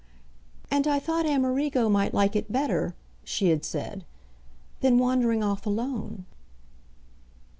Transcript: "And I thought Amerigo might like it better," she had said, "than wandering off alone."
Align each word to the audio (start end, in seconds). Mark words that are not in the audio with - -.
"And 0.71 0.87
I 0.87 0.97
thought 0.97 1.27
Amerigo 1.27 1.87
might 1.87 2.11
like 2.11 2.35
it 2.35 2.51
better," 2.51 2.95
she 3.23 3.49
had 3.51 3.63
said, 3.63 4.03
"than 4.79 4.97
wandering 4.97 5.43
off 5.43 5.67
alone." 5.67 6.25